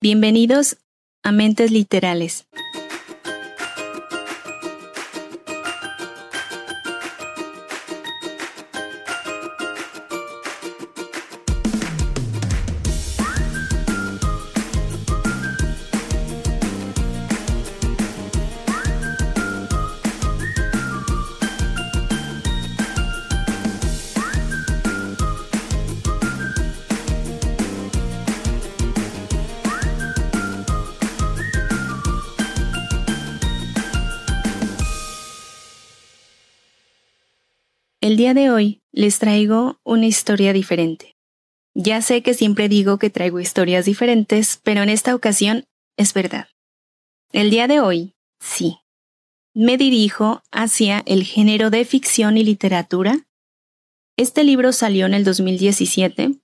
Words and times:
Bienvenidos 0.00 0.76
a 1.24 1.32
Mentes 1.32 1.72
Literales. 1.72 2.46
Día 38.18 38.34
de 38.34 38.50
hoy 38.50 38.82
les 38.90 39.20
traigo 39.20 39.78
una 39.84 40.06
historia 40.06 40.52
diferente. 40.52 41.16
Ya 41.72 42.02
sé 42.02 42.20
que 42.20 42.34
siempre 42.34 42.68
digo 42.68 42.98
que 42.98 43.10
traigo 43.10 43.38
historias 43.38 43.84
diferentes, 43.84 44.58
pero 44.64 44.82
en 44.82 44.88
esta 44.88 45.14
ocasión 45.14 45.66
es 45.96 46.14
verdad. 46.14 46.48
El 47.30 47.48
día 47.50 47.68
de 47.68 47.78
hoy, 47.78 48.16
sí. 48.40 48.78
Me 49.54 49.78
dirijo 49.78 50.42
hacia 50.50 51.04
el 51.06 51.22
género 51.22 51.70
de 51.70 51.84
ficción 51.84 52.36
y 52.36 52.42
literatura. 52.42 53.24
Este 54.16 54.42
libro 54.42 54.72
salió 54.72 55.06
en 55.06 55.14
el 55.14 55.22
2017. 55.22 56.40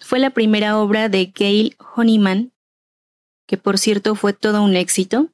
Fue 0.00 0.18
la 0.18 0.30
primera 0.30 0.78
obra 0.80 1.08
de 1.08 1.32
Gail 1.32 1.76
Honeyman, 1.94 2.50
que 3.46 3.56
por 3.56 3.78
cierto 3.78 4.16
fue 4.16 4.32
todo 4.32 4.64
un 4.64 4.74
éxito, 4.74 5.30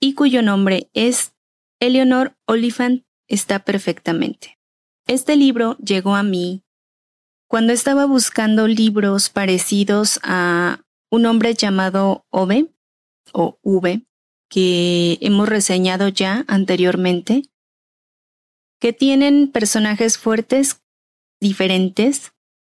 y 0.00 0.14
cuyo 0.14 0.40
nombre 0.40 0.88
es 0.94 1.34
Eleanor 1.80 2.34
Oliphant 2.46 3.04
está 3.28 3.58
perfectamente. 3.58 4.56
Este 5.06 5.36
libro 5.36 5.76
llegó 5.78 6.14
a 6.14 6.22
mí 6.22 6.62
cuando 7.48 7.72
estaba 7.72 8.06
buscando 8.06 8.66
libros 8.66 9.28
parecidos 9.28 10.20
a 10.22 10.80
un 11.10 11.26
hombre 11.26 11.54
llamado 11.54 12.24
Ove 12.30 12.72
o 13.32 13.58
V, 13.62 14.06
que 14.48 15.18
hemos 15.20 15.48
reseñado 15.48 16.08
ya 16.08 16.44
anteriormente, 16.48 17.42
que 18.80 18.92
tienen 18.92 19.50
personajes 19.50 20.18
fuertes, 20.18 20.82
diferentes 21.40 22.32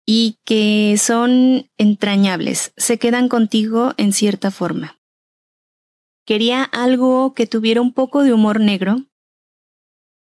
y 0.06 0.38
que 0.44 0.96
son 0.98 1.70
entrañables, 1.78 2.74
se 2.76 2.98
quedan 2.98 3.30
contigo 3.30 3.94
en 3.98 4.14
cierta 4.14 4.50
forma. 4.50 5.00
Quería 6.26 6.64
algo 6.64 7.34
que 7.34 7.48
tuviera 7.48 7.82
un 7.82 7.94
poco 7.94 8.24
de 8.24 8.34
humor 8.34 8.60
negro, 8.60 9.06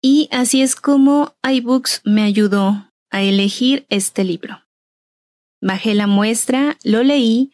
y 0.02 0.28
así 0.32 0.60
es 0.60 0.74
como 0.74 1.36
iBooks 1.42 2.02
me 2.04 2.24
ayudó 2.24 2.90
a 3.10 3.22
elegir 3.22 3.86
este 3.88 4.24
libro. 4.24 4.66
Bajé 5.62 5.94
la 5.94 6.08
muestra, 6.08 6.76
lo 6.82 7.04
leí, 7.04 7.52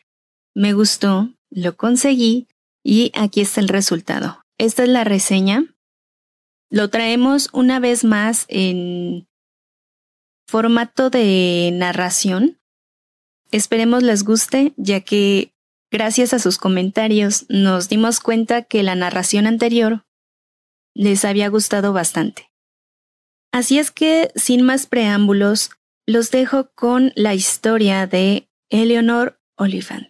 me 0.54 0.72
gustó, 0.72 1.30
lo 1.50 1.76
conseguí 1.76 2.48
y 2.82 3.12
aquí 3.14 3.42
está 3.42 3.60
el 3.60 3.68
resultado. 3.68 4.42
Esta 4.56 4.82
es 4.84 4.88
la 4.88 5.04
reseña. 5.04 5.66
Lo 6.70 6.88
traemos 6.88 7.50
una 7.52 7.80
vez 7.80 8.02
más 8.02 8.46
en 8.48 9.28
formato 10.46 11.10
de 11.10 11.70
narración. 11.74 12.58
Esperemos 13.50 14.02
les 14.02 14.24
guste, 14.24 14.72
ya 14.76 15.00
que 15.00 15.52
gracias 15.90 16.32
a 16.32 16.38
sus 16.38 16.56
comentarios 16.56 17.44
nos 17.50 17.90
dimos 17.90 18.20
cuenta 18.20 18.62
que 18.62 18.82
la 18.82 18.94
narración 18.94 19.46
anterior 19.46 20.06
les 20.94 21.24
había 21.24 21.48
gustado 21.48 21.92
bastante. 21.92 22.50
Así 23.52 23.78
es 23.78 23.90
que, 23.90 24.30
sin 24.34 24.62
más 24.62 24.86
preámbulos, 24.86 25.70
los 26.06 26.30
dejo 26.30 26.70
con 26.74 27.12
la 27.16 27.34
historia 27.34 28.06
de 28.06 28.48
Eleanor 28.70 29.40
Oliphant. 29.56 30.08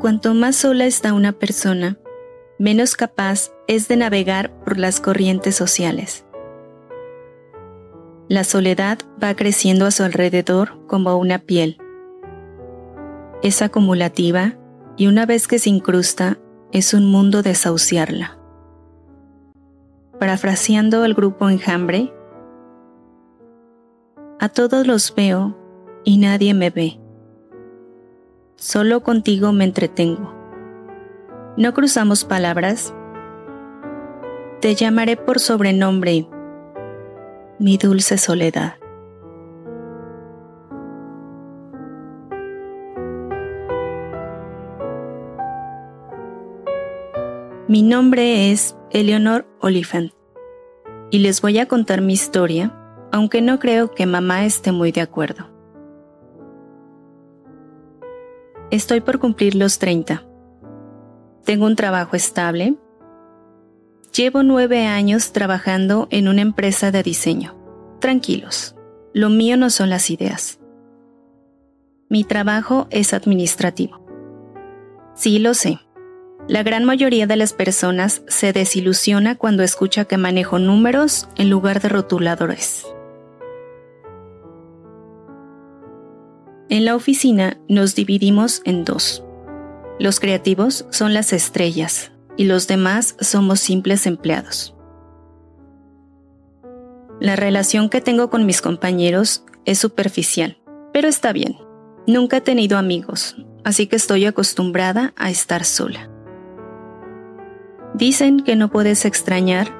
Cuanto 0.00 0.34
más 0.34 0.56
sola 0.56 0.84
está 0.84 1.14
una 1.14 1.32
persona, 1.32 1.98
menos 2.58 2.94
capaz 2.94 3.50
es 3.66 3.88
de 3.88 3.96
navegar 3.96 4.52
por 4.62 4.78
las 4.78 5.00
corrientes 5.00 5.56
sociales. 5.56 6.25
La 8.28 8.42
soledad 8.42 8.98
va 9.22 9.36
creciendo 9.36 9.86
a 9.86 9.92
su 9.92 10.02
alrededor 10.02 10.84
como 10.88 11.16
una 11.16 11.38
piel. 11.38 11.78
Es 13.40 13.62
acumulativa 13.62 14.54
y 14.96 15.06
una 15.06 15.26
vez 15.26 15.46
que 15.46 15.60
se 15.60 15.70
incrusta, 15.70 16.36
es 16.72 16.92
un 16.92 17.08
mundo 17.08 17.42
desahuciarla. 17.42 18.36
Parafraseando 20.18 21.04
al 21.04 21.14
grupo 21.14 21.48
Enjambre, 21.48 22.12
a 24.40 24.48
todos 24.48 24.88
los 24.88 25.14
veo 25.14 25.56
y 26.02 26.18
nadie 26.18 26.52
me 26.52 26.70
ve. 26.70 26.98
Solo 28.56 29.04
contigo 29.04 29.52
me 29.52 29.62
entretengo. 29.62 30.34
No 31.56 31.72
cruzamos 31.74 32.24
palabras. 32.24 32.92
Te 34.60 34.74
llamaré 34.74 35.16
por 35.16 35.38
sobrenombre 35.38 36.28
mi 37.58 37.78
dulce 37.78 38.18
soledad. 38.18 38.74
Mi 47.68 47.82
nombre 47.82 48.52
es 48.52 48.76
Eleanor 48.90 49.46
Oliphant 49.60 50.12
y 51.10 51.18
les 51.18 51.40
voy 51.40 51.58
a 51.58 51.66
contar 51.66 52.00
mi 52.00 52.12
historia, 52.12 52.74
aunque 53.10 53.42
no 53.42 53.58
creo 53.58 53.90
que 53.90 54.06
mamá 54.06 54.44
esté 54.44 54.70
muy 54.70 54.92
de 54.92 55.00
acuerdo. 55.00 55.50
Estoy 58.70 59.00
por 59.00 59.18
cumplir 59.18 59.54
los 59.54 59.78
30. 59.78 60.24
Tengo 61.44 61.66
un 61.66 61.76
trabajo 61.76 62.16
estable 62.16 62.76
Llevo 64.16 64.42
nueve 64.42 64.86
años 64.86 65.32
trabajando 65.32 66.08
en 66.10 66.28
una 66.28 66.40
empresa 66.40 66.90
de 66.90 67.02
diseño. 67.02 67.54
Tranquilos, 68.00 68.74
lo 69.12 69.28
mío 69.28 69.58
no 69.58 69.68
son 69.68 69.90
las 69.90 70.08
ideas. 70.08 70.58
Mi 72.08 72.24
trabajo 72.24 72.86
es 72.90 73.12
administrativo. 73.12 74.00
Sí 75.14 75.38
lo 75.38 75.52
sé. 75.52 75.80
La 76.48 76.62
gran 76.62 76.84
mayoría 76.84 77.26
de 77.26 77.36
las 77.36 77.52
personas 77.52 78.22
se 78.26 78.54
desilusiona 78.54 79.34
cuando 79.34 79.62
escucha 79.62 80.06
que 80.06 80.16
manejo 80.16 80.58
números 80.58 81.28
en 81.36 81.50
lugar 81.50 81.82
de 81.82 81.90
rotuladores. 81.90 82.86
En 86.70 86.86
la 86.86 86.94
oficina 86.94 87.58
nos 87.68 87.94
dividimos 87.94 88.62
en 88.64 88.86
dos. 88.86 89.22
Los 89.98 90.20
creativos 90.20 90.86
son 90.90 91.12
las 91.12 91.34
estrellas, 91.34 92.12
y 92.36 92.44
los 92.44 92.66
demás 92.66 93.16
somos 93.20 93.60
simples 93.60 94.06
empleados. 94.06 94.74
La 97.20 97.34
relación 97.34 97.88
que 97.88 98.00
tengo 98.00 98.28
con 98.28 98.44
mis 98.44 98.60
compañeros 98.60 99.44
es 99.64 99.78
superficial, 99.78 100.58
pero 100.92 101.08
está 101.08 101.32
bien. 101.32 101.56
Nunca 102.06 102.36
he 102.36 102.40
tenido 102.40 102.78
amigos, 102.78 103.36
así 103.64 103.86
que 103.86 103.96
estoy 103.96 104.26
acostumbrada 104.26 105.12
a 105.16 105.30
estar 105.30 105.64
sola. 105.64 106.10
Dicen 107.94 108.40
que 108.40 108.54
no 108.54 108.70
puedes 108.70 109.04
extrañar 109.06 109.74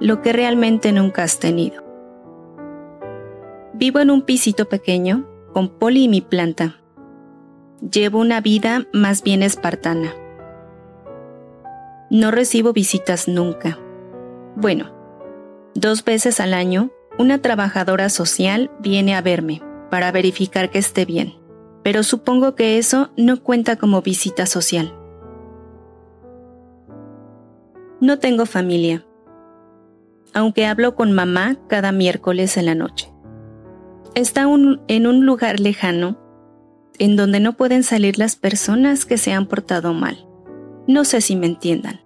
lo 0.00 0.20
que 0.20 0.32
realmente 0.32 0.92
nunca 0.92 1.22
has 1.22 1.38
tenido. 1.38 1.82
Vivo 3.72 4.00
en 4.00 4.10
un 4.10 4.22
pisito 4.22 4.68
pequeño 4.68 5.26
con 5.52 5.70
Poli 5.78 6.04
y 6.04 6.08
mi 6.08 6.20
planta. 6.20 6.76
Llevo 7.80 8.20
una 8.20 8.40
vida 8.40 8.86
más 8.92 9.22
bien 9.22 9.42
espartana. 9.42 10.14
No 12.12 12.30
recibo 12.30 12.74
visitas 12.74 13.26
nunca. 13.26 13.78
Bueno, 14.54 14.92
dos 15.74 16.04
veces 16.04 16.40
al 16.40 16.52
año, 16.52 16.90
una 17.18 17.40
trabajadora 17.40 18.10
social 18.10 18.70
viene 18.80 19.14
a 19.14 19.22
verme 19.22 19.62
para 19.90 20.12
verificar 20.12 20.68
que 20.68 20.78
esté 20.78 21.06
bien, 21.06 21.32
pero 21.82 22.02
supongo 22.02 22.54
que 22.54 22.76
eso 22.76 23.10
no 23.16 23.42
cuenta 23.42 23.76
como 23.76 24.02
visita 24.02 24.44
social. 24.44 24.94
No 27.98 28.18
tengo 28.18 28.44
familia, 28.44 29.06
aunque 30.34 30.66
hablo 30.66 30.94
con 30.94 31.12
mamá 31.12 31.56
cada 31.66 31.92
miércoles 31.92 32.58
en 32.58 32.66
la 32.66 32.74
noche. 32.74 33.10
Está 34.14 34.42
en 34.42 35.06
un 35.06 35.24
lugar 35.24 35.60
lejano 35.60 36.18
en 36.98 37.16
donde 37.16 37.40
no 37.40 37.54
pueden 37.54 37.82
salir 37.82 38.18
las 38.18 38.36
personas 38.36 39.06
que 39.06 39.16
se 39.16 39.32
han 39.32 39.46
portado 39.46 39.94
mal. 39.94 40.26
No 40.86 41.04
sé 41.04 41.20
si 41.20 41.36
me 41.36 41.46
entiendan. 41.46 42.00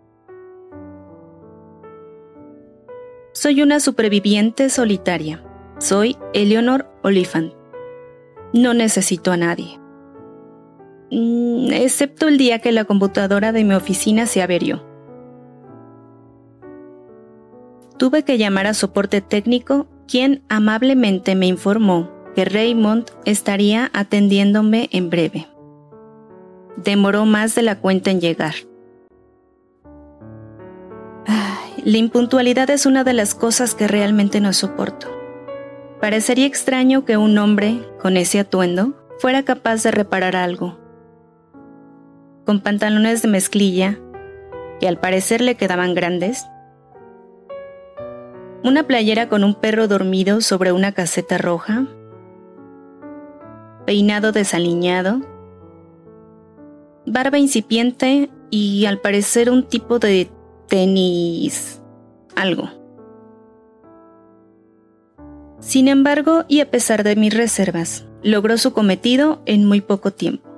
Soy 3.33 3.63
una 3.63 3.81
superviviente 3.81 4.71
solitaria. 4.71 5.43
Soy 5.79 6.17
Eleanor 6.33 6.91
Oliphant. 7.03 7.53
No 8.53 8.75
necesito 8.75 9.33
a 9.33 9.37
nadie. 9.37 9.79
Mm, 11.11 11.73
excepto 11.73 12.29
el 12.29 12.39
día 12.39 12.59
que 12.59 12.73
la 12.73 12.85
computadora 12.85 13.53
de 13.53 13.65
mi 13.65 13.75
oficina 13.75 14.27
se 14.27 14.43
averió. 14.43 14.85
Tuve 17.99 18.25
que 18.25 18.39
llamar 18.39 18.67
a 18.67 18.75
soporte 18.75 19.21
técnico, 19.21 19.87
quien 20.07 20.43
amablemente 20.49 21.35
me 21.35 21.47
informó 21.47 22.11
que 22.35 22.45
Raymond 22.45 23.07
estaría 23.25 23.91
atendiéndome 23.95 24.91
en 24.93 25.09
breve. 25.09 25.47
Demoró 26.77 27.25
más 27.25 27.55
de 27.55 27.63
la 27.63 27.79
cuenta 27.81 28.11
en 28.11 28.21
llegar. 28.21 28.55
la 31.87 31.99
impuntualidad 31.99 32.69
es 32.71 32.85
una 32.85 33.05
de 33.05 33.13
las 33.13 33.37
cosas 33.37 33.77
que 33.77 33.87
realmente 33.87 34.41
no 34.41 34.53
soporto. 34.53 35.07
Parecería 36.01 36.45
extraño 36.45 37.05
que 37.05 37.17
un 37.17 37.39
hombre, 37.39 37.81
con 38.01 38.17
ese 38.17 38.41
atuendo, 38.41 38.95
fuera 39.21 39.45
capaz 39.45 39.85
de 39.85 39.93
reparar 39.93 40.35
algo. 40.35 40.81
Con 42.45 42.61
pantalones 42.61 43.23
de 43.23 43.29
mezclilla, 43.29 44.01
que 44.81 44.89
al 44.89 44.99
parecer 44.99 45.41
le 45.41 45.57
quedaban 45.57 45.95
grandes, 45.95 46.45
una 48.65 48.83
playera 48.83 49.29
con 49.29 49.45
un 49.45 49.55
perro 49.55 49.87
dormido 49.87 50.41
sobre 50.41 50.73
una 50.73 50.91
caseta 50.91 51.39
roja, 51.39 51.87
peinado 53.87 54.33
desaliñado, 54.33 55.21
barba 57.07 57.39
incipiente 57.39 58.31
y 58.51 58.87
al 58.87 59.01
parecer 59.01 59.51
un 59.51 59.65
tipo 59.69 59.99
de 59.99 60.31
tenis 60.69 61.81
algo. 62.35 62.71
Sin 65.61 65.89
embargo, 65.89 66.45
y 66.49 66.61
a 66.61 66.71
pesar 66.71 67.03
de 67.03 67.17
mis 67.17 67.35
reservas, 67.35 68.07
logró 68.23 68.59
su 68.59 68.73
cometido 68.73 69.43
en 69.47 69.65
muy 69.65 69.81
poco 69.81 70.13
tiempo. 70.13 70.49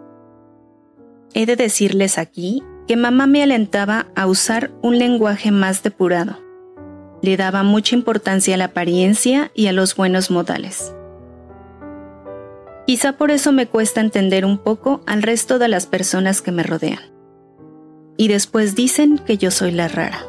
He 1.34 1.46
de 1.46 1.56
decirles 1.56 2.18
aquí 2.18 2.62
que 2.86 2.96
mamá 2.96 3.26
me 3.26 3.42
alentaba 3.42 4.08
a 4.16 4.26
usar 4.26 4.70
un 4.82 4.98
lenguaje 4.98 5.50
más 5.50 5.82
depurado. 5.82 6.38
Le 7.22 7.36
daba 7.36 7.62
mucha 7.62 7.94
importancia 7.94 8.54
a 8.54 8.58
la 8.58 8.66
apariencia 8.66 9.50
y 9.54 9.66
a 9.66 9.72
los 9.72 9.94
buenos 9.94 10.30
modales. 10.30 10.94
Quizá 12.88 13.18
por 13.18 13.30
eso 13.30 13.52
me 13.52 13.66
cuesta 13.66 14.00
entender 14.00 14.46
un 14.46 14.56
poco 14.56 15.02
al 15.06 15.22
resto 15.22 15.58
de 15.58 15.68
las 15.68 15.86
personas 15.86 16.40
que 16.40 16.52
me 16.52 16.62
rodean. 16.62 17.00
Y 18.16 18.28
después 18.28 18.74
dicen 18.74 19.18
que 19.18 19.36
yo 19.36 19.50
soy 19.50 19.72
la 19.72 19.88
rara. 19.88 20.20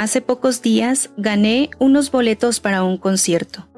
Hace 0.00 0.20
pocos 0.20 0.62
días 0.62 1.10
gané 1.16 1.70
unos 1.78 2.10
boletos 2.10 2.58
para 2.58 2.82
un 2.82 2.96
concierto. 2.96 3.68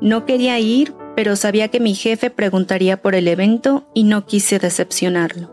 No 0.00 0.24
quería 0.24 0.60
ir, 0.60 0.94
pero 1.16 1.34
sabía 1.34 1.66
que 1.66 1.80
mi 1.80 1.94
jefe 1.94 2.30
preguntaría 2.30 3.02
por 3.02 3.16
el 3.16 3.26
evento 3.26 3.90
y 3.94 4.04
no 4.04 4.24
quise 4.24 4.60
decepcionarlo. 4.60 5.52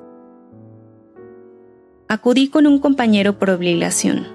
Acudí 2.07 2.49
con 2.49 2.67
un 2.67 2.77
compañero 2.77 3.39
por 3.39 3.49
obligación. 3.49 4.27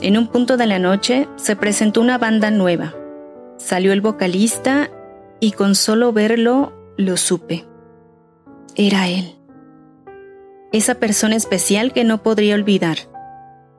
En 0.00 0.16
un 0.16 0.28
punto 0.28 0.56
de 0.56 0.66
la 0.66 0.78
noche 0.78 1.28
se 1.36 1.56
presentó 1.56 2.00
una 2.00 2.16
banda 2.16 2.50
nueva. 2.50 2.94
Salió 3.58 3.92
el 3.92 4.00
vocalista 4.00 4.90
y 5.40 5.52
con 5.52 5.74
solo 5.74 6.12
verlo 6.12 6.72
lo 6.96 7.16
supe. 7.16 7.66
Era 8.74 9.08
él. 9.08 9.36
Esa 10.72 10.96
persona 10.96 11.36
especial 11.36 11.92
que 11.92 12.04
no 12.04 12.22
podría 12.22 12.54
olvidar 12.54 12.98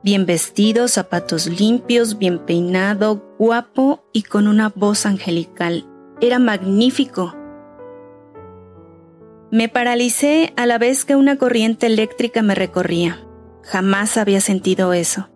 bien 0.02 0.26
vestido, 0.26 0.88
zapatos 0.88 1.46
limpios, 1.46 2.18
bien 2.18 2.38
peinado, 2.38 3.34
guapo 3.38 4.04
y 4.12 4.22
con 4.22 4.48
una 4.48 4.70
voz 4.74 5.06
angelical. 5.06 5.84
Era 6.20 6.38
magnífico. 6.38 7.34
Me 9.50 9.68
paralicé 9.68 10.52
a 10.56 10.66
la 10.66 10.78
vez 10.78 11.04
que 11.04 11.16
una 11.16 11.36
corriente 11.36 11.86
eléctrica 11.86 12.42
me 12.42 12.54
recorría. 12.54 13.24
Jamás 13.62 14.16
había 14.16 14.40
sentido 14.40 14.92
eso. 14.92 15.28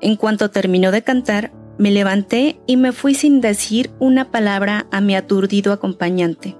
En 0.00 0.16
cuanto 0.16 0.50
terminó 0.50 0.92
de 0.92 1.02
cantar, 1.02 1.52
me 1.78 1.90
levanté 1.90 2.60
y 2.66 2.76
me 2.76 2.92
fui 2.92 3.14
sin 3.14 3.40
decir 3.40 3.90
una 3.98 4.30
palabra 4.30 4.86
a 4.90 5.00
mi 5.00 5.14
aturdido 5.14 5.72
acompañante. 5.72 6.56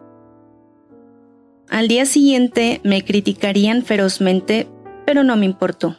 Al 1.68 1.88
día 1.88 2.06
siguiente 2.06 2.80
me 2.84 3.04
criticarían 3.04 3.82
ferozmente, 3.82 4.68
pero 5.04 5.24
no 5.24 5.36
me 5.36 5.44
importó. 5.44 5.96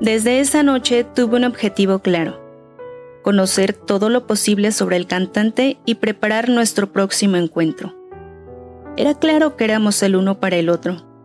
Desde 0.00 0.40
esa 0.40 0.62
noche 0.62 1.04
tuve 1.04 1.36
un 1.36 1.44
objetivo 1.44 2.00
claro, 2.00 2.38
conocer 3.22 3.72
todo 3.72 4.10
lo 4.10 4.26
posible 4.26 4.70
sobre 4.72 4.96
el 4.96 5.06
cantante 5.06 5.78
y 5.86 5.94
preparar 5.94 6.50
nuestro 6.50 6.92
próximo 6.92 7.36
encuentro. 7.36 7.96
Era 8.98 9.14
claro 9.14 9.56
que 9.56 9.64
éramos 9.64 10.02
el 10.02 10.16
uno 10.16 10.38
para 10.38 10.56
el 10.56 10.68
otro. 10.68 11.15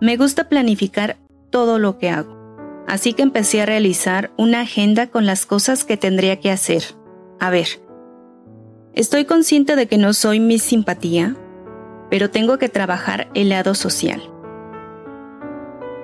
Me 0.00 0.16
gusta 0.16 0.48
planificar 0.48 1.16
todo 1.50 1.78
lo 1.78 1.98
que 1.98 2.10
hago, 2.10 2.36
así 2.86 3.12
que 3.12 3.22
empecé 3.22 3.62
a 3.62 3.66
realizar 3.66 4.30
una 4.36 4.60
agenda 4.60 5.08
con 5.08 5.26
las 5.26 5.46
cosas 5.46 5.84
que 5.84 5.96
tendría 5.96 6.40
que 6.40 6.50
hacer. 6.50 6.82
A 7.40 7.50
ver, 7.50 7.68
estoy 8.94 9.24
consciente 9.24 9.76
de 9.76 9.86
que 9.86 9.98
no 9.98 10.12
soy 10.12 10.40
mi 10.40 10.58
simpatía, 10.58 11.36
pero 12.10 12.30
tengo 12.30 12.58
que 12.58 12.68
trabajar 12.68 13.28
el 13.34 13.48
lado 13.48 13.74
social 13.74 14.22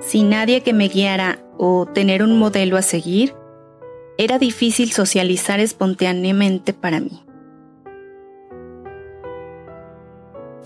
sin 0.02 0.30
nadie 0.30 0.62
que 0.62 0.72
me 0.72 0.88
guiara 0.88 1.38
o 1.56 1.86
tener 1.86 2.22
un 2.22 2.38
modelo 2.38 2.76
a 2.76 2.82
seguir, 2.82 3.34
era 4.18 4.38
difícil 4.38 4.92
socializar 4.92 5.60
espontáneamente 5.60 6.72
para 6.72 7.00
mí. 7.00 7.22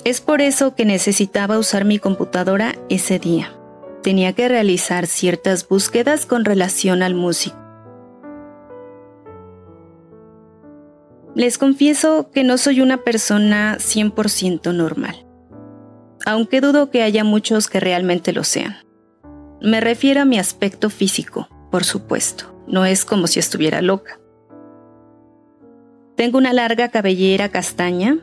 Es 0.06 0.20
por 0.20 0.40
eso 0.40 0.76
que 0.76 0.84
necesitaba 0.84 1.58
usar 1.58 1.84
mi 1.84 1.98
computadora 1.98 2.76
ese 2.88 3.18
día. 3.18 3.58
Tenía 4.04 4.34
que 4.34 4.46
realizar 4.46 5.08
ciertas 5.08 5.66
búsquedas 5.66 6.26
con 6.26 6.44
relación 6.44 7.02
al 7.02 7.16
músico. 7.16 7.56
Les 11.34 11.58
confieso 11.58 12.30
que 12.30 12.44
no 12.44 12.56
soy 12.56 12.82
una 12.82 12.98
persona 12.98 13.78
100% 13.78 14.72
normal, 14.72 15.26
aunque 16.24 16.60
dudo 16.60 16.88
que 16.88 17.02
haya 17.02 17.24
muchos 17.24 17.66
que 17.66 17.80
realmente 17.80 18.32
lo 18.32 18.44
sean. 18.44 18.76
Me 19.60 19.80
refiero 19.80 20.22
a 20.22 20.24
mi 20.24 20.38
aspecto 20.38 20.88
físico, 20.88 21.48
por 21.72 21.82
supuesto. 21.82 22.62
No 22.68 22.86
es 22.86 23.04
como 23.04 23.26
si 23.26 23.40
estuviera 23.40 23.82
loca. 23.82 24.20
Tengo 26.14 26.38
una 26.38 26.52
larga 26.52 26.90
cabellera 26.90 27.48
castaña, 27.48 28.20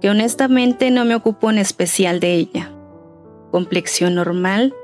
que 0.00 0.10
honestamente 0.10 0.90
no 0.90 1.04
me 1.04 1.14
ocupo 1.14 1.50
en 1.50 1.58
especial 1.58 2.20
de 2.20 2.34
ella. 2.34 2.72
Complexión 3.50 4.14
normal, 4.14 4.74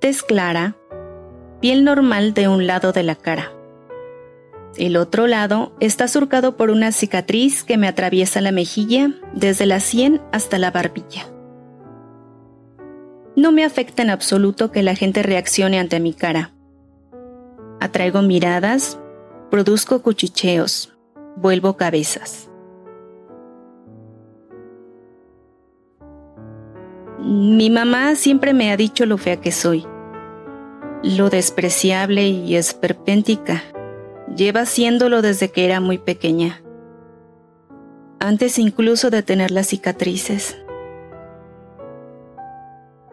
tez 0.00 0.22
clara, 0.22 0.76
piel 1.60 1.84
normal 1.84 2.34
de 2.34 2.48
un 2.48 2.66
lado 2.66 2.92
de 2.92 3.02
la 3.02 3.14
cara. 3.14 3.52
El 4.76 4.96
otro 4.96 5.26
lado 5.26 5.72
está 5.78 6.08
surcado 6.08 6.56
por 6.56 6.70
una 6.70 6.90
cicatriz 6.90 7.62
que 7.62 7.76
me 7.76 7.86
atraviesa 7.86 8.40
la 8.40 8.50
mejilla 8.50 9.12
desde 9.32 9.66
la 9.66 9.78
sien 9.78 10.20
hasta 10.32 10.58
la 10.58 10.72
barbilla. 10.72 11.26
No 13.36 13.52
me 13.52 13.64
afecta 13.64 14.02
en 14.02 14.10
absoluto 14.10 14.72
que 14.72 14.82
la 14.82 14.94
gente 14.94 15.22
reaccione 15.22 15.78
ante 15.78 16.00
mi 16.00 16.12
cara. 16.12 16.52
Atraigo 17.80 18.22
miradas, 18.22 18.98
produzco 19.50 20.02
cuchicheos, 20.02 20.92
vuelvo 21.36 21.76
cabezas. 21.76 22.48
Mi 27.36 27.68
mamá 27.68 28.14
siempre 28.14 28.54
me 28.54 28.70
ha 28.70 28.76
dicho 28.76 29.06
lo 29.06 29.18
fea 29.18 29.40
que 29.40 29.50
soy, 29.50 29.84
lo 31.02 31.30
despreciable 31.30 32.28
y 32.28 32.54
esperpéntica. 32.54 33.60
Lleva 34.36 34.60
haciéndolo 34.60 35.20
desde 35.20 35.50
que 35.50 35.64
era 35.64 35.80
muy 35.80 35.98
pequeña, 35.98 36.62
antes 38.20 38.60
incluso 38.60 39.10
de 39.10 39.24
tener 39.24 39.50
las 39.50 39.66
cicatrices. 39.66 40.56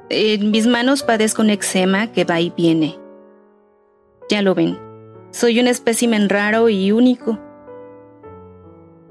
En 0.09 0.51
mis 0.51 0.67
manos 0.67 1.01
padezco 1.01 1.41
un 1.41 1.49
eczema 1.49 2.11
que 2.11 2.23
va 2.23 2.39
y 2.39 2.51
viene. 2.51 2.99
Ya 4.29 4.43
lo 4.43 4.53
ven, 4.53 4.77
soy 5.31 5.59
un 5.59 5.65
espécimen 5.65 6.29
raro 6.29 6.69
y 6.69 6.91
único. 6.91 7.39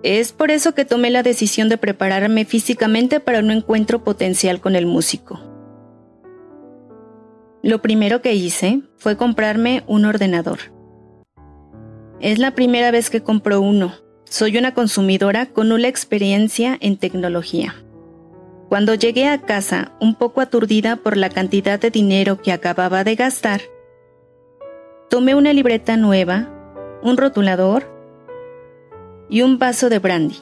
Es 0.03 0.33
por 0.33 0.51
eso 0.51 0.75
que 0.75 0.85
tomé 0.85 1.11
la 1.11 1.23
decisión 1.23 1.69
de 1.69 1.77
prepararme 1.77 2.45
físicamente 2.45 3.21
para 3.21 3.41
un 3.41 3.51
encuentro 3.51 4.03
potencial 4.03 4.61
con 4.61 4.77
el 4.77 4.87
músico. 4.87 5.41
Lo 7.63 7.83
primero 7.83 8.23
que 8.23 8.35
hice 8.35 8.81
fue 8.97 9.17
comprarme 9.17 9.85
un 9.87 10.07
ordenador. 10.07 10.59
Es 12.21 12.39
la 12.39 12.55
primera 12.55 12.91
vez 12.91 13.11
que 13.11 13.23
compro 13.23 13.61
uno, 13.61 13.93
Soy 14.31 14.57
una 14.57 14.75
consumidora 14.75 15.47
con 15.47 15.71
nula 15.71 15.89
experiencia 15.89 16.79
en 16.81 16.99
tecnología. 16.99 17.75
Cuando 18.69 18.95
llegué 18.95 19.27
a 19.27 19.43
casa, 19.43 19.91
un 20.01 20.15
poco 20.15 20.41
aturdida 20.41 20.95
por 20.95 21.17
la 21.17 21.31
cantidad 21.31 21.81
de 21.81 21.91
dinero 21.91 22.41
que 22.41 22.53
acababa 22.53 23.03
de 23.03 23.17
gastar, 23.17 23.61
tomé 25.09 25.35
una 25.35 25.53
libreta 25.53 25.97
nueva, 25.97 26.49
un 27.03 27.17
rotulador 27.17 28.00
y 29.31 29.43
un 29.43 29.59
vaso 29.59 29.89
de 29.89 30.01
brandy. 30.01 30.37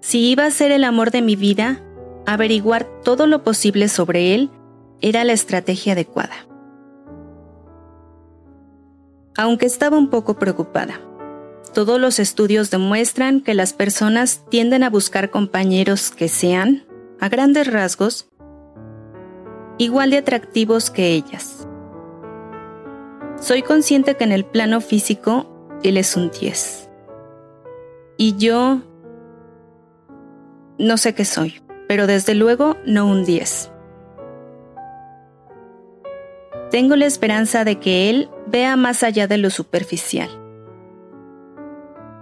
Si 0.00 0.30
iba 0.30 0.44
a 0.44 0.50
ser 0.50 0.72
el 0.72 0.84
amor 0.84 1.10
de 1.10 1.22
mi 1.22 1.36
vida, 1.36 1.80
averiguar 2.26 2.86
todo 3.04 3.26
lo 3.26 3.44
posible 3.44 3.88
sobre 3.88 4.34
él 4.34 4.50
era 5.00 5.24
la 5.24 5.32
estrategia 5.32 5.92
adecuada. 5.92 6.34
Aunque 9.36 9.66
estaba 9.66 9.96
un 9.96 10.10
poco 10.10 10.34
preocupada. 10.34 11.00
Todos 11.72 12.00
los 12.00 12.18
estudios 12.18 12.70
demuestran 12.70 13.40
que 13.40 13.54
las 13.54 13.72
personas 13.72 14.44
tienden 14.50 14.82
a 14.82 14.90
buscar 14.90 15.30
compañeros 15.30 16.10
que 16.10 16.28
sean, 16.28 16.84
a 17.20 17.28
grandes 17.28 17.72
rasgos, 17.72 18.28
igual 19.78 20.10
de 20.10 20.18
atractivos 20.18 20.90
que 20.90 21.12
ellas. 21.12 21.68
Soy 23.40 23.62
consciente 23.62 24.16
que 24.16 24.24
en 24.24 24.32
el 24.32 24.44
plano 24.44 24.80
físico 24.80 25.78
él 25.82 25.96
es 25.96 26.16
un 26.16 26.30
10. 26.30 26.89
Y 28.20 28.36
yo 28.36 28.82
no 30.78 30.96
sé 30.98 31.14
qué 31.14 31.24
soy, 31.24 31.62
pero 31.88 32.06
desde 32.06 32.34
luego 32.34 32.76
no 32.84 33.06
un 33.06 33.24
10. 33.24 33.72
Tengo 36.70 36.96
la 36.96 37.06
esperanza 37.06 37.64
de 37.64 37.80
que 37.80 38.10
él 38.10 38.28
vea 38.46 38.76
más 38.76 39.02
allá 39.02 39.26
de 39.26 39.38
lo 39.38 39.48
superficial 39.48 40.28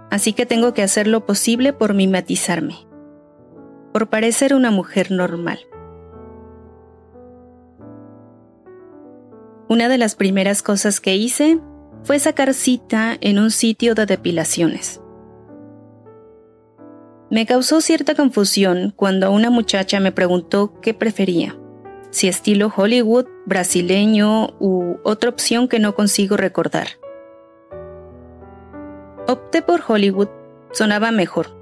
así 0.09 0.33
que 0.33 0.45
tengo 0.45 0.73
que 0.73 0.83
hacer 0.83 1.07
lo 1.07 1.25
posible 1.25 1.73
por 1.73 1.93
mimetizarme, 1.93 2.75
por 3.93 4.09
parecer 4.09 4.53
una 4.53 4.71
mujer 4.71 5.11
normal. 5.11 5.59
Una 9.67 9.87
de 9.87 9.99
las 9.99 10.15
primeras 10.15 10.63
cosas 10.63 10.99
que 10.99 11.15
hice 11.15 11.59
fue 12.03 12.17
sacar 12.17 12.53
cita 12.53 13.15
en 13.21 13.37
un 13.37 13.51
sitio 13.51 13.93
de 13.93 14.07
depilaciones. 14.07 14.99
Me 17.31 17.45
causó 17.45 17.79
cierta 17.79 18.15
confusión 18.15 18.91
cuando 18.95 19.31
una 19.31 19.51
muchacha 19.51 19.99
me 19.99 20.11
preguntó 20.11 20.73
qué 20.81 20.95
prefería, 20.95 21.55
si 22.09 22.27
estilo 22.27 22.73
Hollywood, 22.75 23.27
brasileño 23.45 24.55
u 24.59 24.97
otra 25.03 25.29
opción 25.29 25.67
que 25.67 25.77
no 25.77 25.93
consigo 25.93 26.37
recordar. 26.37 26.87
Opté 29.27 29.61
por 29.61 29.81
Hollywood, 29.87 30.29
sonaba 30.71 31.11
mejor. 31.11 31.55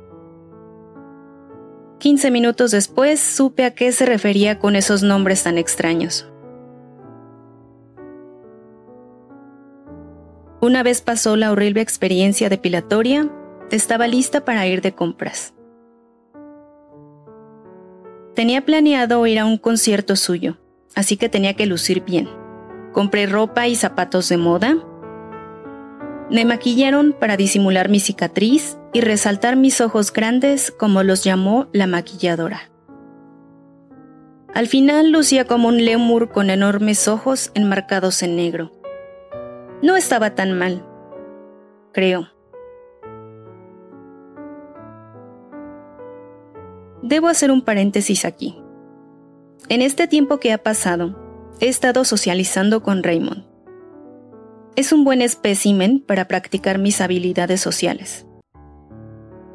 15 1.99 2.31
minutos 2.31 2.71
después 2.71 3.19
supe 3.19 3.65
a 3.65 3.71
qué 3.71 3.91
se 3.91 4.05
refería 4.05 4.59
con 4.59 4.77
esos 4.77 5.03
nombres 5.03 5.43
tan 5.43 5.57
extraños. 5.57 6.29
Una 10.61 10.81
vez 10.81 11.01
pasó 11.01 11.35
la 11.35 11.51
horrible 11.51 11.81
experiencia 11.81 12.47
depilatoria, 12.47 13.29
estaba 13.69 14.07
lista 14.07 14.45
para 14.45 14.65
ir 14.65 14.81
de 14.81 14.93
compras. 14.93 15.53
Tenía 18.37 18.63
planeado 18.63 19.25
ir 19.25 19.39
a 19.39 19.45
un 19.45 19.57
concierto 19.57 20.15
suyo, 20.15 20.59
así 20.93 21.17
que 21.17 21.27
tenía 21.27 21.55
que 21.55 21.65
lucir 21.65 22.03
bien. 22.03 22.29
Compré 22.93 23.25
ropa 23.25 23.67
y 23.67 23.73
zapatos 23.73 24.29
de 24.29 24.37
moda, 24.37 24.77
me 26.29 26.45
maquillaron 26.45 27.15
para 27.19 27.35
disimular 27.35 27.89
mi 27.89 27.99
cicatriz 27.99 28.77
y 28.93 29.01
resaltar 29.01 29.55
mis 29.55 29.81
ojos 29.81 30.13
grandes 30.13 30.69
como 30.69 31.01
los 31.01 31.23
llamó 31.23 31.67
la 31.73 31.87
maquilladora. 31.87 32.69
Al 34.53 34.67
final 34.67 35.09
lucía 35.09 35.45
como 35.45 35.69
un 35.69 35.83
lemur 35.83 36.29
con 36.29 36.51
enormes 36.51 37.07
ojos 37.07 37.49
enmarcados 37.55 38.21
en 38.21 38.35
negro. 38.35 38.71
No 39.81 39.95
estaba 39.95 40.35
tan 40.35 40.55
mal, 40.55 40.85
creo. 41.91 42.29
Debo 47.01 47.27
hacer 47.27 47.51
un 47.51 47.61
paréntesis 47.61 48.25
aquí. 48.25 48.57
En 49.69 49.81
este 49.81 50.07
tiempo 50.07 50.39
que 50.39 50.53
ha 50.53 50.57
pasado, 50.57 51.17
he 51.59 51.67
estado 51.67 52.05
socializando 52.05 52.81
con 52.83 53.03
Raymond 53.03 53.57
es 54.77 54.91
un 54.91 55.03
buen 55.03 55.23
espécimen 55.23 55.99
para 55.99 56.27
practicar 56.27 56.77
mis 56.77 57.01
habilidades 57.01 57.59
sociales. 57.59 58.27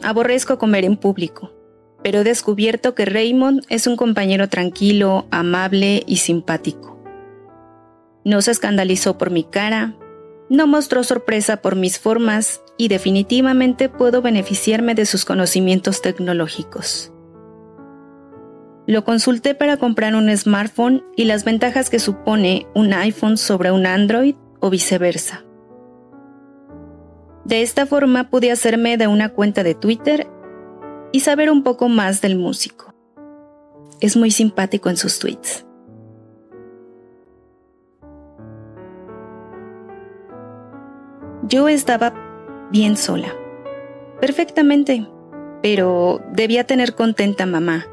Aborrezco 0.02 0.58
comer 0.58 0.84
en 0.84 0.96
público, 0.96 1.52
pero 2.02 2.18
he 2.18 2.25
descubierto 2.25 2.96
que 2.96 3.04
Raymond 3.04 3.64
es 3.68 3.87
un 3.87 3.94
compañero 3.94 4.49
tranquilo, 4.49 5.28
amable 5.30 6.02
y 6.08 6.16
simpático. 6.16 7.00
No 8.25 8.42
se 8.42 8.50
escandalizó 8.50 9.16
por 9.16 9.30
mi 9.30 9.44
cara, 9.44 9.94
no 10.50 10.66
mostró 10.66 11.04
sorpresa 11.04 11.58
por 11.58 11.76
mis 11.76 12.00
formas 12.00 12.61
y 12.76 12.88
definitivamente 12.88 13.88
puedo 13.88 14.22
beneficiarme 14.22 14.96
de 14.96 15.06
sus 15.06 15.25
conocimientos 15.25 16.02
tecnológicos. 16.02 17.12
Lo 18.86 19.04
consulté 19.04 19.54
para 19.54 19.76
comprar 19.76 20.14
un 20.16 20.34
smartphone 20.36 21.04
y 21.16 21.24
las 21.24 21.44
ventajas 21.44 21.88
que 21.88 21.98
supone 21.98 22.66
un 22.74 22.92
iPhone 22.92 23.36
sobre 23.36 23.70
un 23.70 23.86
Android 23.86 24.34
o 24.60 24.70
viceversa. 24.70 25.44
De 27.44 27.62
esta 27.62 27.86
forma 27.86 28.30
pude 28.30 28.50
hacerme 28.50 28.96
de 28.96 29.06
una 29.06 29.28
cuenta 29.28 29.62
de 29.62 29.74
Twitter 29.74 30.28
y 31.12 31.20
saber 31.20 31.50
un 31.50 31.62
poco 31.62 31.88
más 31.88 32.20
del 32.20 32.36
músico. 32.36 32.94
Es 34.00 34.16
muy 34.16 34.30
simpático 34.30 34.90
en 34.90 34.96
sus 34.96 35.18
tweets. 35.18 35.64
Yo 41.44 41.68
estaba 41.68 42.14
bien 42.70 42.96
sola, 42.96 43.34
perfectamente, 44.20 45.06
pero 45.62 46.20
debía 46.32 46.64
tener 46.64 46.94
contenta 46.94 47.44
mamá, 47.46 47.86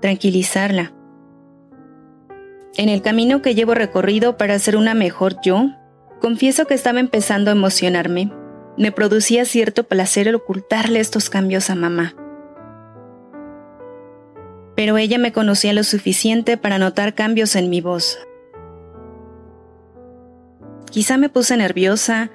tranquilizarla 0.00 0.92
en 2.76 2.88
el 2.88 3.02
camino 3.02 3.42
que 3.42 3.54
llevo 3.54 3.74
recorrido 3.74 4.36
para 4.36 4.58
ser 4.58 4.76
una 4.76 4.94
mejor 4.94 5.36
yo, 5.42 5.70
confieso 6.20 6.66
que 6.66 6.74
estaba 6.74 7.00
empezando 7.00 7.50
a 7.50 7.52
emocionarme. 7.52 8.32
Me 8.76 8.92
producía 8.92 9.44
cierto 9.44 9.84
placer 9.84 10.28
el 10.28 10.36
ocultarle 10.36 11.00
estos 11.00 11.30
cambios 11.30 11.68
a 11.68 11.74
mamá. 11.74 12.14
Pero 14.76 14.96
ella 14.96 15.18
me 15.18 15.32
conocía 15.32 15.72
lo 15.72 15.82
suficiente 15.82 16.56
para 16.56 16.78
notar 16.78 17.14
cambios 17.14 17.56
en 17.56 17.70
mi 17.70 17.80
voz. 17.80 18.18
Quizá 20.90 21.18
me 21.18 21.28
puse 21.28 21.56
nerviosa 21.56 22.30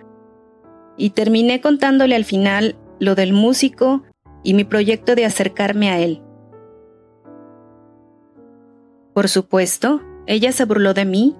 y 0.97 1.11
terminé 1.11 1.61
contándole 1.61 2.15
al 2.15 2.25
final 2.25 2.75
lo 2.99 3.15
del 3.15 3.33
músico 3.33 4.03
y 4.43 4.53
mi 4.53 4.63
proyecto 4.63 5.15
de 5.15 5.25
acercarme 5.25 5.89
a 5.89 5.99
él. 5.99 6.21
Por 9.15 9.29
supuesto, 9.29 10.01
ella 10.27 10.51
se 10.51 10.65
burló 10.65 10.93
de 10.93 11.05
mí, 11.05 11.37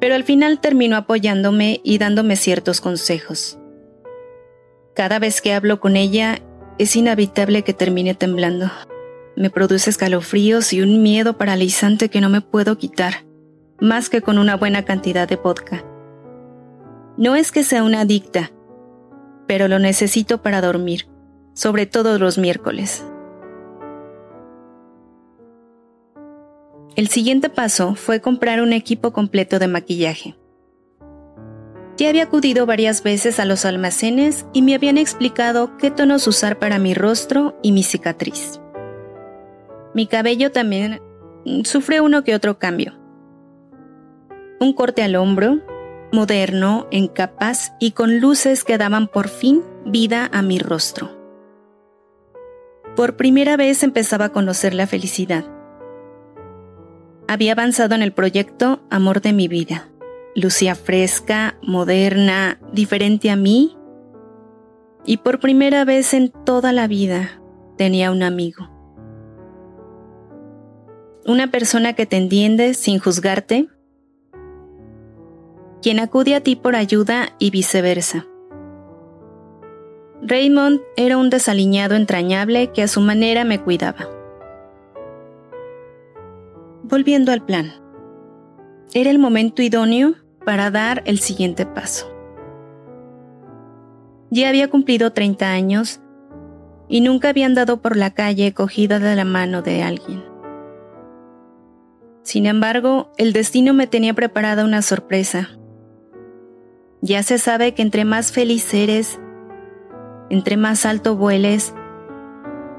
pero 0.00 0.14
al 0.14 0.24
final 0.24 0.58
terminó 0.58 0.96
apoyándome 0.96 1.82
y 1.84 1.98
dándome 1.98 2.34
ciertos 2.34 2.80
consejos. 2.80 3.58
Cada 4.94 5.18
vez 5.18 5.42
que 5.42 5.52
hablo 5.52 5.80
con 5.80 5.96
ella, 5.96 6.38
es 6.78 6.96
inevitable 6.96 7.62
que 7.62 7.74
termine 7.74 8.14
temblando. 8.14 8.70
Me 9.36 9.50
produce 9.50 9.90
escalofríos 9.90 10.72
y 10.72 10.80
un 10.80 11.02
miedo 11.02 11.36
paralizante 11.36 12.08
que 12.08 12.22
no 12.22 12.30
me 12.30 12.40
puedo 12.40 12.78
quitar, 12.78 13.26
más 13.78 14.08
que 14.08 14.22
con 14.22 14.38
una 14.38 14.56
buena 14.56 14.86
cantidad 14.86 15.28
de 15.28 15.36
vodka. 15.36 15.84
No 17.18 17.36
es 17.36 17.52
que 17.52 17.64
sea 17.64 17.82
una 17.82 18.00
adicta, 18.00 18.50
pero 19.46 19.68
lo 19.68 19.78
necesito 19.78 20.40
para 20.40 20.62
dormir, 20.62 21.06
sobre 21.52 21.84
todo 21.84 22.18
los 22.18 22.38
miércoles. 22.38 23.04
El 26.98 27.06
siguiente 27.06 27.48
paso 27.48 27.94
fue 27.94 28.20
comprar 28.20 28.60
un 28.60 28.72
equipo 28.72 29.12
completo 29.12 29.60
de 29.60 29.68
maquillaje. 29.68 30.34
Ya 31.96 32.08
había 32.08 32.24
acudido 32.24 32.66
varias 32.66 33.04
veces 33.04 33.38
a 33.38 33.44
los 33.44 33.64
almacenes 33.64 34.46
y 34.52 34.62
me 34.62 34.74
habían 34.74 34.98
explicado 34.98 35.76
qué 35.76 35.92
tonos 35.92 36.26
usar 36.26 36.58
para 36.58 36.80
mi 36.80 36.94
rostro 36.94 37.56
y 37.62 37.70
mi 37.70 37.84
cicatriz. 37.84 38.60
Mi 39.94 40.08
cabello 40.08 40.50
también 40.50 41.00
sufre 41.62 42.00
uno 42.00 42.24
que 42.24 42.34
otro 42.34 42.58
cambio. 42.58 42.98
Un 44.58 44.72
corte 44.72 45.04
al 45.04 45.14
hombro, 45.14 45.60
moderno, 46.10 46.88
en 46.90 47.06
capas 47.06 47.74
y 47.78 47.92
con 47.92 48.18
luces 48.18 48.64
que 48.64 48.76
daban 48.76 49.06
por 49.06 49.28
fin 49.28 49.62
vida 49.86 50.28
a 50.32 50.42
mi 50.42 50.58
rostro. 50.58 51.16
Por 52.96 53.16
primera 53.16 53.56
vez 53.56 53.84
empezaba 53.84 54.24
a 54.24 54.32
conocer 54.32 54.74
la 54.74 54.88
felicidad 54.88 55.44
había 57.28 57.52
avanzado 57.52 57.94
en 57.94 58.02
el 58.02 58.12
proyecto 58.12 58.80
Amor 58.90 59.20
de 59.20 59.32
mi 59.32 59.46
vida. 59.46 59.88
Lucía 60.34 60.74
fresca, 60.74 61.56
moderna, 61.62 62.58
diferente 62.72 63.30
a 63.30 63.36
mí. 63.36 63.74
y 65.04 65.18
por 65.18 65.40
primera 65.40 65.86
vez 65.86 66.12
en 66.12 66.30
toda 66.30 66.72
la 66.72 66.86
vida 66.86 67.40
tenía 67.78 68.10
un 68.10 68.22
amigo. 68.22 68.68
Una 71.24 71.50
persona 71.50 71.94
que 71.94 72.04
te 72.04 72.16
entiende 72.16 72.74
sin 72.74 72.98
juzgarte, 72.98 73.68
quien 75.80 75.98
acude 75.98 76.34
a 76.34 76.42
ti 76.42 76.56
por 76.56 76.76
ayuda 76.76 77.30
y 77.38 77.50
viceversa. 77.50 78.26
Raymond 80.20 80.80
era 80.96 81.16
un 81.16 81.30
desaliñado 81.30 81.94
entrañable 81.94 82.72
que 82.72 82.82
a 82.82 82.88
su 82.88 83.00
manera 83.00 83.44
me 83.44 83.62
cuidaba. 83.62 84.17
Volviendo 86.88 87.32
al 87.32 87.44
plan. 87.44 87.70
Era 88.94 89.10
el 89.10 89.18
momento 89.18 89.60
idóneo 89.60 90.14
para 90.46 90.70
dar 90.70 91.02
el 91.04 91.18
siguiente 91.18 91.66
paso. 91.66 92.10
Ya 94.30 94.48
había 94.48 94.70
cumplido 94.70 95.12
30 95.12 95.50
años 95.50 96.00
y 96.88 97.02
nunca 97.02 97.28
había 97.28 97.44
andado 97.44 97.82
por 97.82 97.98
la 97.98 98.14
calle 98.14 98.54
cogida 98.54 99.00
de 99.00 99.14
la 99.16 99.26
mano 99.26 99.60
de 99.60 99.82
alguien. 99.82 100.24
Sin 102.22 102.46
embargo, 102.46 103.12
el 103.18 103.34
destino 103.34 103.74
me 103.74 103.86
tenía 103.86 104.14
preparada 104.14 104.64
una 104.64 104.80
sorpresa. 104.80 105.50
Ya 107.02 107.22
se 107.22 107.36
sabe 107.36 107.74
que 107.74 107.82
entre 107.82 108.06
más 108.06 108.32
feliz 108.32 108.72
eres, 108.72 109.20
entre 110.30 110.56
más 110.56 110.86
alto 110.86 111.16
vueles, 111.16 111.74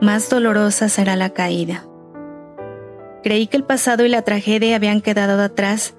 más 0.01 0.31
dolorosa 0.31 0.89
será 0.89 1.15
la 1.15 1.29
caída. 1.29 1.88
Creí 3.23 3.47
que 3.47 3.57
el 3.57 3.63
pasado 3.63 4.05
y 4.05 4.09
la 4.09 4.21
tragedia 4.21 4.75
habían 4.75 5.01
quedado 5.01 5.41
atrás, 5.41 5.95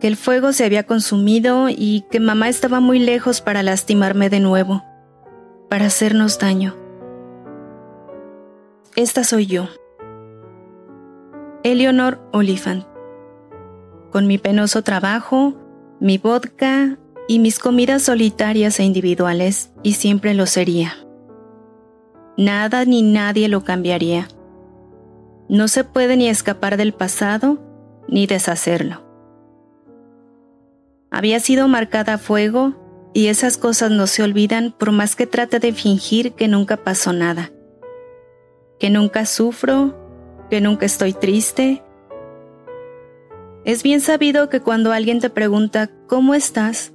que 0.00 0.08
el 0.08 0.16
fuego 0.16 0.52
se 0.52 0.64
había 0.64 0.84
consumido 0.84 1.68
y 1.68 2.04
que 2.10 2.20
mamá 2.20 2.48
estaba 2.48 2.80
muy 2.80 2.98
lejos 2.98 3.40
para 3.40 3.62
lastimarme 3.62 4.30
de 4.30 4.40
nuevo, 4.40 4.82
para 5.68 5.86
hacernos 5.86 6.38
daño. 6.38 6.74
Esta 8.96 9.22
soy 9.22 9.46
yo, 9.46 9.68
Eleonor 11.62 12.20
Oliphant, 12.32 12.84
con 14.10 14.26
mi 14.26 14.38
penoso 14.38 14.82
trabajo, 14.82 15.54
mi 16.00 16.18
vodka 16.18 16.98
y 17.28 17.38
mis 17.38 17.60
comidas 17.60 18.02
solitarias 18.02 18.80
e 18.80 18.84
individuales, 18.84 19.70
y 19.84 19.92
siempre 19.92 20.34
lo 20.34 20.46
sería. 20.46 20.94
Nada 22.36 22.84
ni 22.84 23.02
nadie 23.02 23.48
lo 23.48 23.62
cambiaría. 23.62 24.26
No 25.50 25.66
se 25.66 25.82
puede 25.82 26.16
ni 26.16 26.28
escapar 26.28 26.76
del 26.76 26.94
pasado 26.94 27.58
ni 28.06 28.28
deshacerlo. 28.28 29.02
Había 31.10 31.40
sido 31.40 31.66
marcada 31.66 32.14
a 32.14 32.18
fuego 32.18 32.76
y 33.14 33.26
esas 33.26 33.56
cosas 33.56 33.90
no 33.90 34.06
se 34.06 34.22
olvidan 34.22 34.70
por 34.70 34.92
más 34.92 35.16
que 35.16 35.26
trate 35.26 35.58
de 35.58 35.72
fingir 35.72 36.34
que 36.34 36.46
nunca 36.46 36.76
pasó 36.76 37.12
nada, 37.12 37.50
que 38.78 38.90
nunca 38.90 39.26
sufro, 39.26 40.46
que 40.50 40.60
nunca 40.60 40.86
estoy 40.86 41.14
triste. 41.14 41.82
Es 43.64 43.82
bien 43.82 44.00
sabido 44.00 44.48
que 44.50 44.60
cuando 44.60 44.92
alguien 44.92 45.18
te 45.18 45.30
pregunta 45.30 45.90
¿cómo 46.06 46.34
estás? 46.34 46.92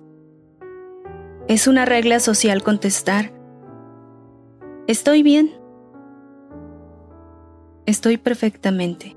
Es 1.50 1.68
una 1.68 1.84
regla 1.84 2.22
social 2.22 2.64
contestar, 2.64 3.34
estoy 4.88 5.24
bien. 5.24 5.65
Estoy 7.86 8.18
perfectamente. 8.18 9.16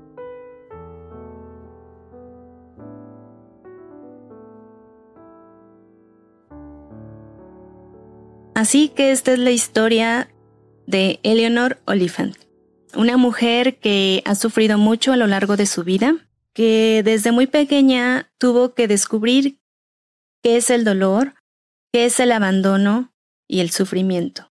Así 8.59 8.89
que 8.89 9.11
esta 9.11 9.31
es 9.31 9.39
la 9.39 9.51
historia 9.51 10.29
de 10.85 11.21
Eleanor 11.23 11.81
Oliphant, 11.85 12.35
una 12.93 13.15
mujer 13.15 13.79
que 13.79 14.21
ha 14.25 14.35
sufrido 14.35 14.77
mucho 14.77 15.13
a 15.13 15.17
lo 15.17 15.27
largo 15.27 15.55
de 15.55 15.65
su 15.65 15.85
vida, 15.85 16.27
que 16.53 17.01
desde 17.05 17.31
muy 17.31 17.47
pequeña 17.47 18.29
tuvo 18.37 18.73
que 18.73 18.89
descubrir 18.89 19.59
qué 20.43 20.57
es 20.57 20.69
el 20.71 20.83
dolor, 20.83 21.35
que 21.93 22.03
es 22.03 22.19
el 22.19 22.33
abandono 22.33 23.13
y 23.47 23.61
el 23.61 23.69
sufrimiento. 23.69 24.51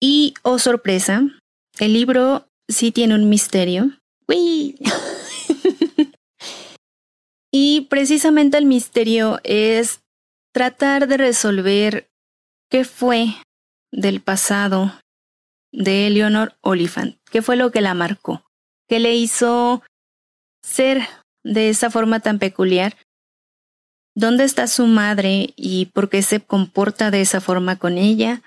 Y, 0.00 0.34
oh 0.42 0.60
sorpresa, 0.60 1.22
el 1.80 1.94
libro 1.94 2.48
sí 2.68 2.92
tiene 2.92 3.14
un 3.14 3.28
misterio. 3.28 3.90
¡Uy! 4.28 4.78
y 7.52 7.82
precisamente 7.82 8.58
el 8.58 8.66
misterio 8.66 9.40
es 9.44 10.00
tratar 10.52 11.06
de 11.06 11.16
resolver 11.16 12.08
qué 12.70 12.84
fue 12.84 13.28
del 13.92 14.20
pasado 14.20 14.92
de 15.72 16.06
Eleanor 16.06 16.54
Oliphant, 16.62 17.16
qué 17.30 17.42
fue 17.42 17.56
lo 17.56 17.70
que 17.70 17.80
la 17.80 17.94
marcó, 17.94 18.42
qué 18.88 18.98
le 18.98 19.14
hizo 19.14 19.82
ser 20.62 21.06
de 21.44 21.68
esa 21.68 21.90
forma 21.90 22.20
tan 22.20 22.38
peculiar 22.38 22.96
¿Dónde 24.16 24.44
está 24.44 24.66
su 24.66 24.86
madre 24.86 25.52
y 25.56 25.86
por 25.92 26.08
qué 26.08 26.22
se 26.22 26.40
comporta 26.40 27.10
de 27.10 27.20
esa 27.20 27.42
forma 27.42 27.76
con 27.76 27.98
ella? 27.98 28.40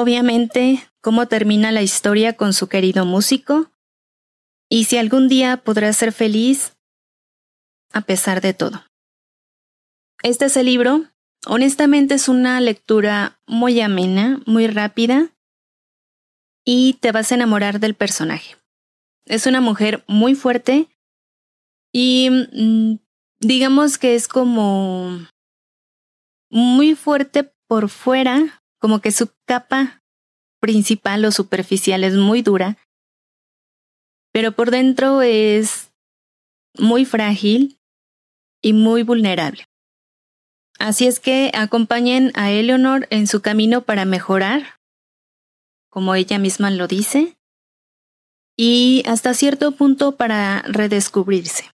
Obviamente, 0.00 0.88
cómo 1.00 1.26
termina 1.26 1.72
la 1.72 1.82
historia 1.82 2.36
con 2.36 2.52
su 2.52 2.68
querido 2.68 3.04
músico 3.04 3.72
y 4.70 4.84
si 4.84 4.96
algún 4.96 5.26
día 5.26 5.56
podrá 5.56 5.92
ser 5.92 6.12
feliz 6.12 6.76
a 7.92 8.02
pesar 8.02 8.40
de 8.40 8.54
todo. 8.54 8.84
Este 10.22 10.44
es 10.44 10.56
el 10.56 10.66
libro. 10.66 11.06
Honestamente 11.48 12.14
es 12.14 12.28
una 12.28 12.60
lectura 12.60 13.40
muy 13.48 13.80
amena, 13.80 14.40
muy 14.46 14.68
rápida 14.68 15.30
y 16.64 16.92
te 17.00 17.10
vas 17.10 17.32
a 17.32 17.34
enamorar 17.34 17.80
del 17.80 17.96
personaje. 17.96 18.56
Es 19.24 19.48
una 19.48 19.60
mujer 19.60 20.04
muy 20.06 20.36
fuerte 20.36 20.86
y 21.92 22.30
mm, 22.30 22.98
digamos 23.40 23.98
que 23.98 24.14
es 24.14 24.28
como 24.28 25.26
muy 26.50 26.94
fuerte 26.94 27.52
por 27.66 27.88
fuera, 27.88 28.62
como 28.78 29.00
que 29.00 29.12
su 29.12 29.30
capa 29.46 30.02
principal 30.60 31.24
o 31.24 31.32
superficial 31.32 32.04
es 32.04 32.14
muy 32.14 32.42
dura, 32.42 32.78
pero 34.32 34.52
por 34.52 34.70
dentro 34.70 35.22
es 35.22 35.90
muy 36.78 37.04
frágil 37.04 37.78
y 38.62 38.72
muy 38.72 39.02
vulnerable. 39.02 39.64
Así 40.78 41.06
es 41.06 41.18
que 41.18 41.50
acompañen 41.54 42.30
a 42.34 42.50
Eleanor 42.50 43.06
en 43.10 43.26
su 43.26 43.42
camino 43.42 43.82
para 43.82 44.04
mejorar, 44.04 44.78
como 45.90 46.14
ella 46.14 46.38
misma 46.38 46.70
lo 46.70 46.86
dice, 46.86 47.36
y 48.56 49.02
hasta 49.06 49.34
cierto 49.34 49.72
punto 49.72 50.16
para 50.16 50.62
redescubrirse 50.62 51.70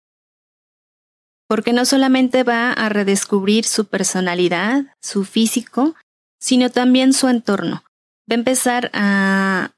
porque 1.48 1.72
no 1.72 1.84
solamente 1.84 2.42
va 2.42 2.72
a 2.72 2.88
redescubrir 2.88 3.64
su 3.64 3.86
personalidad, 3.86 4.86
su 5.00 5.24
físico, 5.24 5.94
sino 6.44 6.68
también 6.68 7.14
su 7.14 7.28
entorno. 7.28 7.84
Va 8.30 8.32
a 8.32 8.34
empezar 8.34 8.90
a 8.92 9.70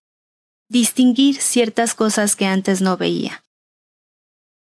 distinguir 0.68 1.36
ciertas 1.36 1.94
cosas 1.94 2.34
que 2.34 2.46
antes 2.46 2.82
no 2.82 2.96
veía. 2.96 3.44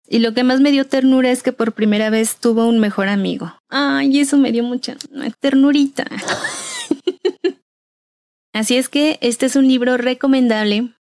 Y 0.07 0.21
lo 0.21 0.33
que 0.33 0.45
más 0.45 0.61
me 0.61 0.71
dio 0.71 0.87
ternura 0.87 1.33
es 1.33 1.43
que 1.43 1.53
por 1.53 1.73
primera 1.73 2.09
vez 2.09 2.37
tuvo 2.37 2.67
un 2.67 2.79
mejor 2.79 3.09
amigo. 3.09 3.53
Ay, 3.69 4.21
eso 4.21 4.37
me 4.37 4.53
dio 4.53 4.63
mucha 4.63 4.97
ternurita. 5.41 6.05
Así 8.53 8.77
es 8.77 8.89
que 8.89 9.19
este 9.21 9.47
es 9.47 9.57
un 9.57 9.67
libro 9.67 9.97
recomendable 9.97 10.95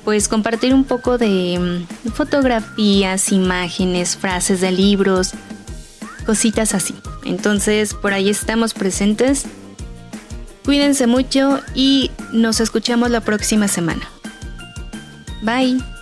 pues 0.04 0.28
compartir 0.28 0.74
un 0.74 0.84
poco 0.84 1.18
de 1.18 1.86
mm, 2.06 2.10
fotografías, 2.10 3.32
imágenes, 3.32 4.16
frases 4.16 4.60
de 4.60 4.72
libros, 4.72 5.32
cositas 6.26 6.74
así. 6.74 6.94
Entonces 7.24 7.94
por 7.94 8.12
ahí 8.12 8.28
estamos 8.30 8.74
presentes. 8.74 9.44
Cuídense 10.64 11.06
mucho 11.06 11.60
y 11.74 12.10
nos 12.32 12.60
escuchamos 12.60 13.10
la 13.10 13.20
próxima 13.20 13.68
semana. 13.68 14.08
Bye. 15.42 15.99